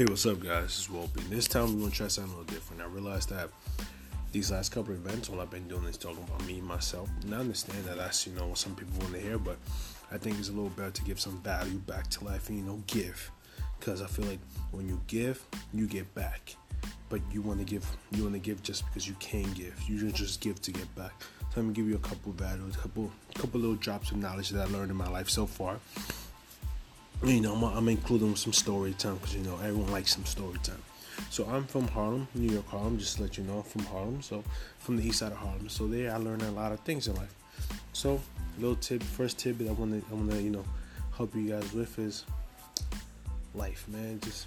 [0.00, 0.62] Hey, what's up, guys?
[0.62, 1.28] This is Wolpe.
[1.28, 2.80] This time we're gonna try something a little different.
[2.80, 3.50] I realized that
[4.32, 7.10] these last couple of events, all I've been doing is talking about me, myself.
[7.22, 9.58] And I understand that that's you know what some people want to hear, but
[10.10, 12.64] I think it's a little better to give some value back to life and you
[12.64, 13.30] know give,
[13.78, 14.38] because I feel like
[14.70, 15.44] when you give,
[15.74, 16.56] you get back.
[17.10, 19.78] But you want to give, you want to give just because you can give.
[19.86, 21.12] You just give to get back.
[21.20, 24.16] So let me give you a couple of values, a couple, couple little drops of
[24.16, 25.78] knowledge that I learned in my life so far
[27.22, 30.58] you know, I'm, I'm including some story time because you know everyone likes some story
[30.62, 30.82] time.
[31.28, 32.98] So I'm from Harlem, New York, Harlem.
[32.98, 34.22] Just to let you know, I'm from Harlem.
[34.22, 34.42] So
[34.78, 35.68] from the east side of Harlem.
[35.68, 37.34] So there, I learned a lot of things in life.
[37.92, 38.20] So
[38.58, 40.64] little tip, first tip that I want to, I want to, you know,
[41.16, 42.24] help you guys with is
[43.54, 44.18] life, man.
[44.20, 44.46] Just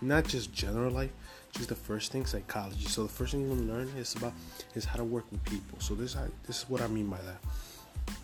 [0.00, 1.10] not just general life,
[1.52, 2.86] just the first thing, psychology.
[2.86, 4.32] So the first thing you want to learn is about
[4.74, 5.78] is how to work with people.
[5.78, 8.16] So this, this is what I mean by that.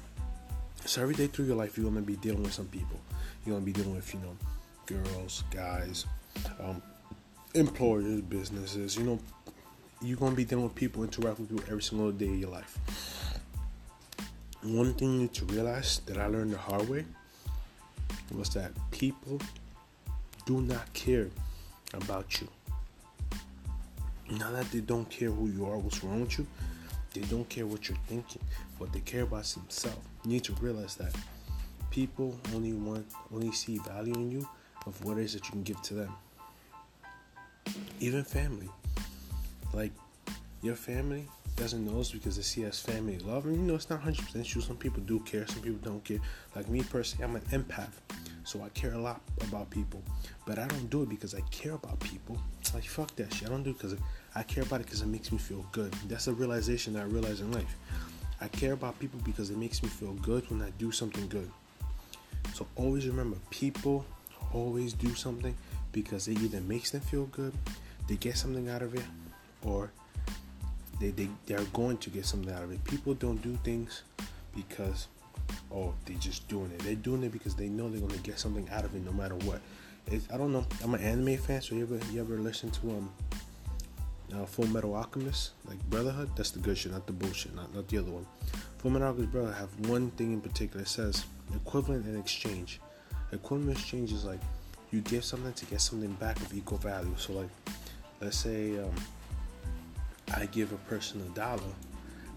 [0.87, 2.99] So every day through your life, you're gonna be dealing with some people
[3.49, 4.37] you're gonna be dealing with, you know,
[4.85, 6.05] girls, guys,
[6.61, 6.83] um,
[7.55, 8.97] employers, businesses.
[8.97, 9.19] You know,
[10.03, 12.79] you're gonna be dealing with people, interacting with you every single day of your life.
[14.63, 17.07] One thing you need to realize that I learned the hard way
[18.35, 19.41] was that people
[20.45, 21.29] do not care
[21.95, 22.49] about you.
[24.31, 26.47] Now that they don't care who you are, what's wrong with you,
[27.15, 28.43] they don't care what you're thinking.
[28.77, 30.07] What they care about is themselves.
[30.25, 31.15] You need to realize that
[31.91, 34.49] people only want only see value in you
[34.87, 36.15] of what it is that you can give to them.
[38.01, 38.69] Even family.
[39.73, 39.93] Like
[40.63, 43.45] your family doesn't know us because they see us family love.
[43.47, 44.63] And you know it's not hundred percent true.
[44.63, 46.19] Some people do care, some people don't care.
[46.55, 47.93] Like me personally, I'm an empath.
[48.45, 50.03] So I care a lot about people.
[50.47, 52.39] But I don't do it because I care about people.
[52.73, 53.49] Like fuck that shit.
[53.49, 53.97] I don't do it because
[54.35, 55.93] I care about it because it makes me feel good.
[56.09, 57.77] That's a realization that I realize in life.
[58.41, 61.51] I care about people because it makes me feel good when I do something good.
[62.55, 64.05] So always remember, people
[64.53, 65.55] always do something
[65.93, 67.53] because it either makes them feel good,
[68.09, 69.05] they get something out of it,
[69.65, 69.91] or
[71.01, 72.83] they, they, they're going to get something out of it.
[72.85, 74.03] People don't do things
[74.55, 75.09] because,
[75.73, 76.79] oh, they're just doing it.
[76.81, 79.13] They're doing it because they know they're going to get something out of it no
[79.13, 79.61] matter what.
[80.07, 80.67] It's, I don't know.
[80.83, 83.13] I'm an anime fan, so you ever, you ever listen to um,
[84.35, 86.31] uh, Full Metal Alchemist, like Brotherhood?
[86.37, 88.27] That's the good shit, not the bullshit, not, not the other one.
[88.79, 90.83] Full Metal Alchemist Brotherhood have one thing in particular.
[90.83, 92.81] It says, equivalent and exchange.
[93.33, 94.41] Equivalent exchange is like
[94.91, 97.15] you give something to get something back of equal value.
[97.17, 97.51] So like,
[98.21, 98.95] let's say um,
[100.35, 101.61] I give a person a dollar,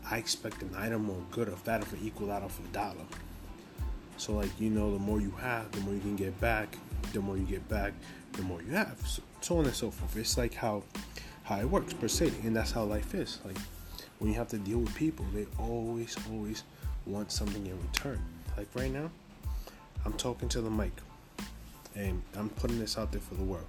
[0.09, 3.05] I expect an item or good of that of an equal out of a dollar.
[4.17, 6.77] So like you know, the more you have, the more you can get back.
[7.13, 7.93] The more you get back,
[8.33, 8.95] the more you have.
[9.05, 10.15] So, so on and so forth.
[10.15, 10.83] It's like how
[11.43, 13.39] how it works per se, and that's how life is.
[13.43, 13.57] Like
[14.19, 16.63] when you have to deal with people, they always always
[17.05, 18.21] want something in return.
[18.57, 19.09] Like right now,
[20.05, 20.91] I'm talking to the mic
[21.95, 23.67] and I'm putting this out there for the world.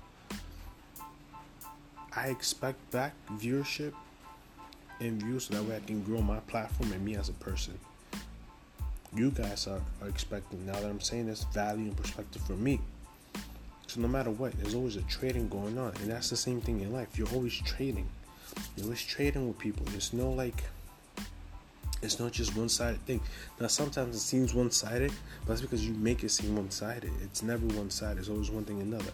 [2.14, 3.92] I expect back viewership
[5.00, 7.78] and views so that way I can grow my platform and me as a person.
[9.14, 12.80] You guys are, are expecting, now that I'm saying this, value and perspective for me.
[13.86, 15.92] So no matter what, there's always a trading going on.
[16.00, 17.18] And that's the same thing in life.
[17.18, 18.08] You're always trading.
[18.76, 19.84] You're always trading with people.
[19.90, 20.64] There's no like
[22.02, 23.20] it's not just one sided thing.
[23.60, 27.10] Now, sometimes it seems one sided, but that's because you make it seem one sided.
[27.22, 29.12] It's never one sided, it's always one thing another.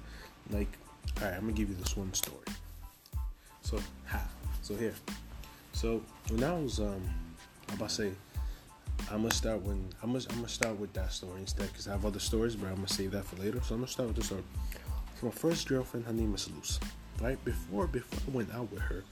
[0.51, 0.69] Like,
[1.21, 2.47] alright, I'm gonna give you this one story.
[3.63, 4.23] So, how?
[4.63, 4.95] So, here.
[5.73, 7.03] So, when I was, um,
[7.69, 8.11] I'm about to say,
[9.11, 11.93] I'm gonna start when I'm gonna, I'm gonna start with that story instead because I
[11.93, 13.61] have other stories, but I'm gonna save that for later.
[13.63, 14.43] So I'm gonna start with this story.
[15.21, 16.81] So my first girlfriend, her name is Luce.
[17.21, 19.05] Right before before I went out with her,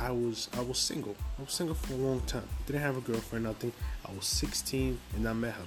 [0.00, 1.16] I was I was single.
[1.38, 2.48] I was single for a long time.
[2.66, 3.72] Didn't have a girlfriend, nothing.
[4.06, 5.64] I was 16 and I met her.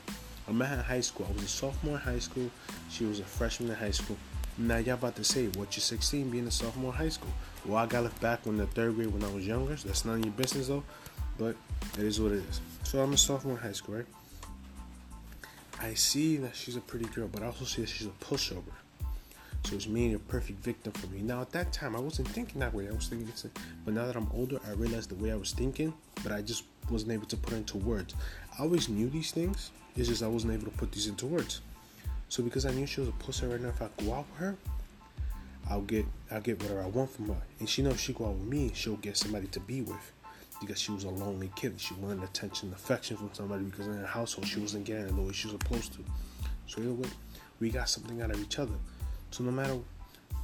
[0.47, 1.27] I met her in high school.
[1.29, 2.49] I was a sophomore in high school.
[2.89, 4.17] She was a freshman in high school.
[4.57, 7.31] Now y'all about to say, what you 16 being a sophomore in high school?
[7.65, 9.75] Well, I got left back when the third grade when I was younger.
[9.75, 10.83] So that's none of your business though.
[11.37, 11.55] But
[11.97, 12.61] it is what it is.
[12.83, 14.05] So I'm a sophomore in high school, right?
[15.81, 18.61] I see that she's a pretty girl, but I also see that she's a pushover.
[19.71, 21.21] It's me a perfect victim for me.
[21.21, 22.89] Now at that time I wasn't thinking that way.
[22.89, 23.31] I was thinking
[23.85, 26.65] but now that I'm older, I realized the way I was thinking, but I just
[26.89, 28.13] wasn't able to put into words.
[28.57, 29.71] I always knew these things.
[29.95, 31.61] It's just I wasn't able to put these into words.
[32.27, 34.39] So because I knew she was a pussy right now, if I go out with
[34.39, 34.55] her,
[35.69, 37.41] I'll get I'll get whatever I want from her.
[37.59, 40.11] And she knows she go out with me, she'll get somebody to be with.
[40.59, 41.79] Because she was a lonely kid.
[41.79, 45.15] She wanted attention and affection from somebody because in her household she wasn't getting it
[45.15, 45.99] the way she was supposed to.
[46.67, 47.09] So anyway,
[47.59, 48.73] we got something out of each other.
[49.31, 49.77] So no matter,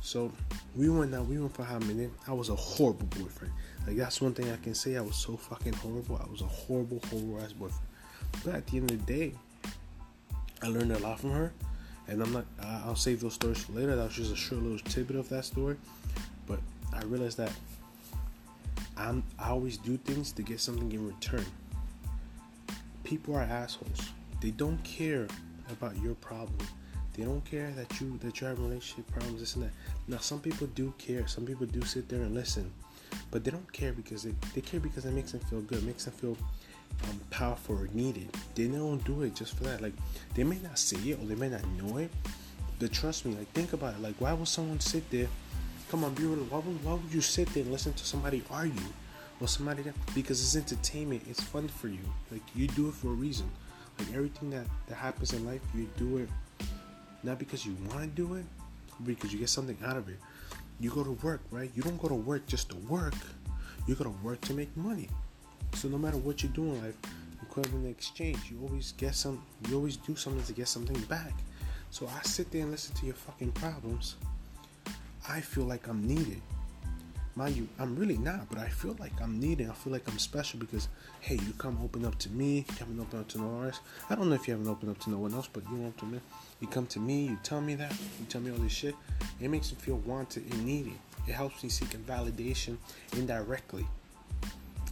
[0.02, 0.32] so
[0.76, 1.26] we went out.
[1.28, 2.10] We went for how many?
[2.28, 3.54] I was a horrible boyfriend.
[3.86, 4.96] Like that's one thing I can say.
[4.96, 6.20] I was so fucking horrible.
[6.22, 7.84] I was a horrible, horrible ass boyfriend.
[8.44, 9.34] But at the end of the day,
[10.62, 11.54] I learned a lot from her,
[12.08, 12.46] And I'm not.
[12.62, 13.96] I'll save those stories for later.
[13.96, 15.78] That was just a short little tidbit of that story.
[16.48, 16.60] But
[16.94, 17.52] I realized that
[18.98, 19.24] I'm.
[19.38, 21.46] I always do things to get something in return.
[23.04, 24.12] People are assholes.
[24.42, 25.28] They don't care
[25.72, 26.58] about your problem.
[27.18, 29.72] They don't care that you that you have relationship problems, this and that.
[30.08, 31.28] Now some people do care.
[31.28, 32.72] Some people do sit there and listen.
[33.32, 36.06] But they don't care because they, they care because it makes them feel good, makes
[36.06, 36.38] them feel
[37.06, 38.30] um, powerful or needed.
[38.54, 39.82] They don't do it just for that.
[39.82, 39.94] Like
[40.36, 42.12] they may not say it or they may not know it,
[42.80, 43.34] but trust me.
[43.34, 44.02] Like think about it.
[44.02, 45.28] Like why would someone sit there?
[45.90, 46.44] Come on, be real.
[46.46, 48.92] Why would, why would you sit there and listen to somebody argue
[49.42, 49.96] or somebody that?
[50.14, 51.24] Because it's entertainment.
[51.28, 52.06] It's fun for you.
[52.32, 53.50] Like you do it for a reason.
[53.98, 56.30] Like everything that that happens in life, you do it
[57.24, 58.46] not because you want to do it,
[59.06, 60.18] because you get something out of it.
[60.80, 61.72] You go to work, right?
[61.76, 63.16] You don't go to work just to work.
[63.88, 65.10] You go to work to make money.
[65.74, 66.96] So no matter what you do in life,
[67.42, 69.44] equivalent exchange, you always get some.
[69.68, 71.34] You always do something to get something back.
[71.90, 74.16] So I sit there and listen to your fucking problems.
[75.28, 76.42] I feel like I'm needed.
[77.38, 79.70] Mind you, I'm really not, but I feel like I'm needed.
[79.70, 80.88] I feel like I'm special because,
[81.20, 83.80] hey, you come open up to me, you come open up to no one else.
[84.10, 85.94] I don't know if you haven't opened up to no one else, but you what
[86.02, 86.22] I mean.
[86.62, 88.96] You come to me, you tell me that, you tell me all this shit.
[89.40, 90.94] It makes me feel wanted and needed.
[91.28, 92.78] It helps me seek validation
[93.16, 93.86] indirectly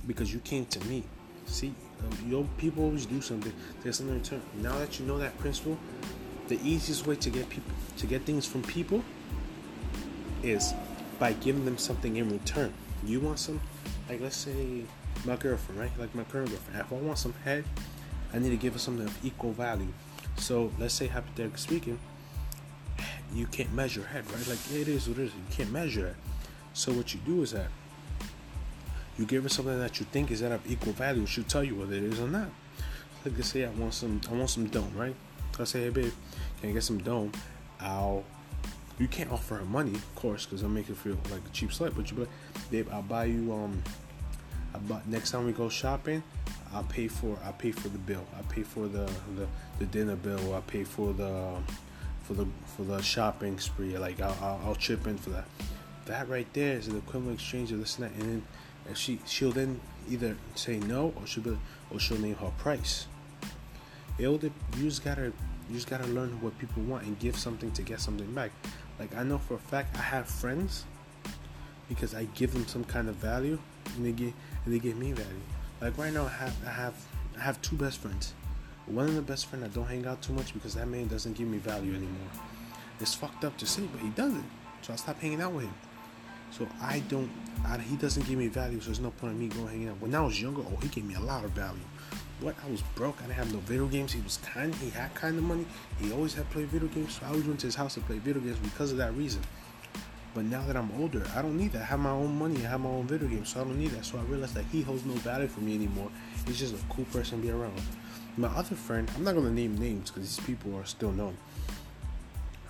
[0.06, 1.04] because you came to me.
[1.48, 3.54] See, um, you people always do something.
[3.82, 4.42] There's something in return.
[4.62, 5.80] Now that you know that principle,
[6.48, 9.04] the easiest way to get people to get things from people
[10.44, 10.76] is
[11.20, 12.74] by giving them something in return.
[13.06, 13.62] You want some,
[14.10, 14.84] like let's say
[15.26, 15.92] my girlfriend, right?
[16.00, 16.80] Like my current girlfriend.
[16.80, 17.64] If I want some head,
[18.34, 19.94] I need to give her something of equal value.
[20.38, 22.00] So let's say hypothetically speaking,
[23.34, 24.48] you can't measure head, right?
[24.48, 25.32] Like it is what it is.
[25.34, 26.16] You can't measure it.
[26.74, 27.68] So what you do is that
[29.18, 31.26] you give her something that you think is that of equal value.
[31.26, 32.50] She'll tell you whether it is or not.
[33.24, 35.16] Like let's say I want some, I want some dome, right?
[35.58, 36.12] I say, hey babe,
[36.60, 37.32] can I get some dome?
[37.80, 38.24] I'll.
[38.98, 41.72] You can't offer her money, of course, because I'll make her feel like a cheap
[41.72, 41.96] slut.
[41.96, 43.54] But you be like, babe, I'll buy you.
[43.54, 43.84] Um,
[44.74, 46.24] I buy, next time we go shopping,
[46.74, 47.38] I'll pay for.
[47.44, 48.26] I pay for the bill.
[48.38, 49.48] I pay for the the,
[49.80, 50.56] the dinner bill.
[50.56, 51.58] I pay for the
[52.24, 53.98] for the for the shopping spree.
[53.98, 55.46] Like I'll, I'll, I'll chip in for that.
[56.06, 58.14] That right there is an equivalent exchange of this and that.
[58.14, 58.44] And then
[58.88, 61.58] and she she'll then either say no or she'll be,
[61.92, 63.08] or she'll name her price.
[64.18, 65.34] It'll, you just gotta
[65.70, 68.52] you just gotta learn what people want and give something to get something back.
[69.00, 70.86] Like I know for a fact I have friends
[71.90, 73.60] because I give them some kind of value
[73.96, 74.34] and they give
[74.66, 75.42] and they give me value.
[75.82, 76.96] Like right now I have I have
[77.38, 78.34] I have two best friends.
[78.86, 81.34] One of the best friend I don't hang out too much because that man doesn't
[81.34, 82.30] give me value anymore.
[83.00, 84.46] It's fucked up to say, but he doesn't.
[84.82, 85.74] So I stop hanging out with him.
[86.52, 87.30] So I don't,
[87.66, 90.00] I, he doesn't give me value, so there's no point in me going hanging out.
[90.00, 91.82] When I was younger, oh, he gave me a lot of value.
[92.42, 92.56] What?
[92.66, 93.18] I was broke.
[93.20, 94.12] I didn't have no video games.
[94.12, 94.74] He was kind.
[94.76, 95.66] He had kind of money.
[96.00, 97.16] He always had played video games.
[97.16, 99.42] So I always went to his house to play video games because of that reason.
[100.34, 101.84] But now that I'm older, I don't need that.
[101.84, 102.58] I have my own money.
[102.66, 104.04] I have my own video games, so I don't need that.
[104.04, 106.10] So I realized that he holds no value for me anymore.
[106.46, 107.82] He's just a cool person to be around.
[108.36, 111.38] My other friend, I'm not gonna name names because these people are still known.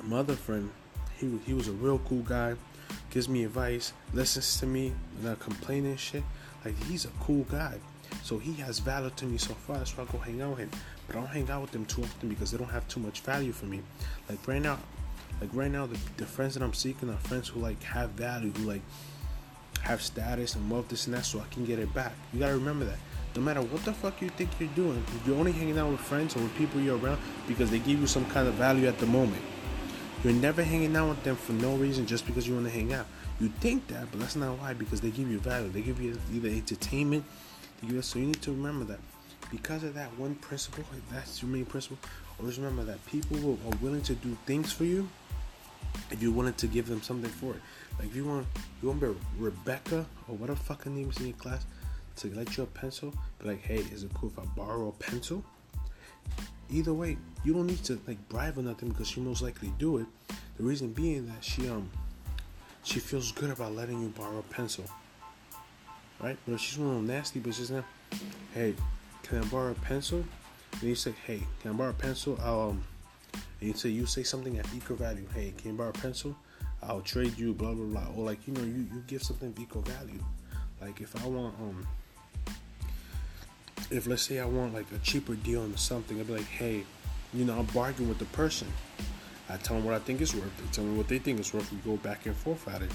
[0.04, 0.70] My other friend,
[1.18, 2.56] he he was a real cool guy
[3.10, 6.24] gives me advice, listens to me, not complaining shit.
[6.66, 7.76] Like he's a cool guy.
[8.24, 9.78] So he has value to me so far.
[9.78, 10.72] That's why I go hang out with him.
[11.08, 13.22] But I don't hang out with them too often because they don't have too much
[13.22, 13.82] value for me.
[14.28, 14.80] Like right now,
[15.42, 18.52] like right now, the, the friends that I'm seeking are friends who like have value,
[18.52, 18.82] who like
[19.82, 22.14] have status and wealth, this and that, so I can get it back.
[22.34, 22.98] You gotta remember that.
[23.36, 26.36] No matter what the fuck you think you're doing, you're only hanging out with friends
[26.36, 29.06] or with people you're around because they give you some kind of value at the
[29.06, 29.42] moment.
[30.24, 32.94] You're never hanging out with them for no reason just because you want to hang
[32.94, 33.06] out.
[33.40, 35.70] You think that, but that's not why because they give you value.
[35.70, 37.26] They give you either entertainment.
[37.84, 39.00] You, so you need to remember that
[39.52, 41.98] because of that one principle, that's your main principle.
[42.40, 45.08] Always remember that people are willing to do things for you
[46.12, 47.62] if you're willing to give them something for it.
[48.00, 48.48] Like if you want,
[48.82, 51.66] you want to be Rebecca or whatever fucking name is in your class
[52.18, 53.14] to let you a pencil.
[53.40, 55.44] Be like, hey, is it cool if I borrow a pencil?
[56.70, 59.98] Either way, you don't need to like bribe or nothing because she most likely do
[59.98, 60.06] it.
[60.58, 61.90] The reason being that she um
[62.84, 64.86] she feels good about letting you borrow a pencil.
[66.22, 66.38] Right?
[66.46, 67.84] But if she's one of nasty bitches now,
[68.54, 68.76] hey,
[69.24, 70.24] can I borrow a pencil?
[70.74, 72.40] And you say, hey, can I borrow a pencil?
[72.42, 72.84] I'll um
[73.60, 75.28] and you say you say something at equal value.
[75.34, 76.36] Hey, can you borrow a pencil?
[76.84, 78.14] I'll trade you, blah blah blah.
[78.16, 80.24] Or like, you know, you, you give something of equal value.
[80.82, 81.88] Like if I want um
[83.92, 86.84] if let's say I want like a cheaper deal on something, I'd be like, hey,
[87.34, 88.68] you know, I'm bargaining with the person.
[89.50, 90.56] I tell them what I think it's worth.
[90.58, 91.72] They tell me what they think it's worth.
[91.72, 92.92] We go back and forth at it.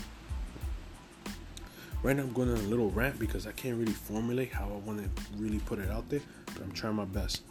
[2.03, 4.87] Right now, I'm going on a little rant because I can't really formulate how I
[4.87, 7.43] want to really put it out there, but I'm trying my best.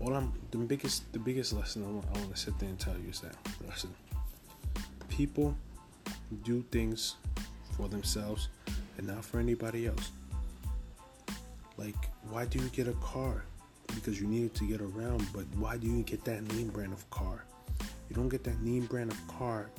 [0.00, 2.78] all I'm the biggest the biggest lesson I want, I want to sit there and
[2.78, 3.94] tell you is that listen,
[5.08, 5.56] people
[6.42, 7.16] do things
[7.76, 8.48] for themselves
[8.96, 10.10] and not for anybody else.
[11.76, 13.44] Like, why do you get a car?
[13.94, 16.92] Because you need it to get around, but why do you get that name brand
[16.92, 17.44] of car?
[18.08, 19.70] You don't get that name brand of car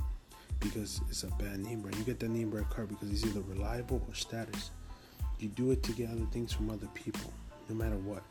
[0.60, 1.98] because it's a bad name brand.
[1.98, 4.72] You get that name brand car because it's either reliable or status.
[5.40, 7.32] You do it to get other things from other people,
[7.70, 8.24] no matter what.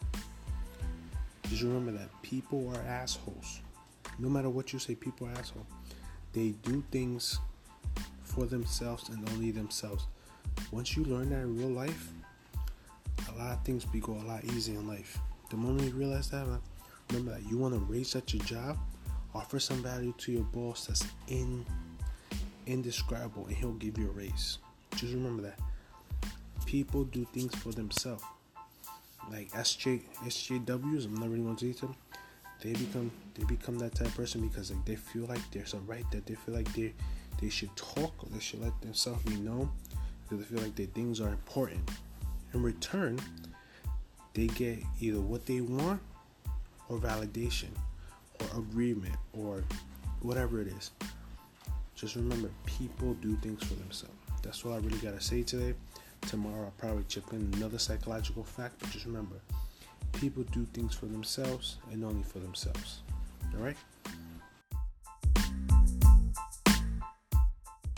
[1.48, 3.60] Just remember that people are assholes.
[4.18, 5.66] No matter what you say, people are assholes.
[6.32, 7.38] They do things
[8.24, 10.06] for themselves and only themselves.
[10.72, 12.10] Once you learn that in real life,
[13.34, 15.18] a lot of things be go a lot easier in life.
[15.50, 16.46] The moment you realize that,
[17.10, 18.78] remember that you want to raise at your job,
[19.34, 21.64] offer some value to your boss that's in
[22.66, 24.58] indescribable, and he'll give you a raise.
[24.92, 25.58] Just remember that.
[26.64, 28.24] People do things for themselves.
[29.30, 31.96] Like SJ SJWs, I'm not really going to detail them.
[32.62, 35.78] They become they become that type of person because like they feel like there's a
[35.78, 36.94] right that they feel like they
[37.40, 39.68] they should talk or they should let themselves be known
[40.22, 41.80] because they feel like their things are important.
[42.54, 43.18] In return,
[44.34, 46.00] they get either what they want
[46.88, 47.70] or validation
[48.40, 49.64] or agreement or
[50.20, 50.90] whatever it is.
[51.94, 54.14] Just remember, people do things for themselves.
[54.42, 55.74] That's all I really gotta say today.
[56.22, 59.36] Tomorrow I'll probably chip in another psychological fact, but just remember,
[60.12, 63.00] people do things for themselves and only for themselves.
[63.54, 63.76] Alright?